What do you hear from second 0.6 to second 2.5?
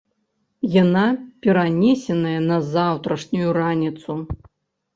Яна перанесеная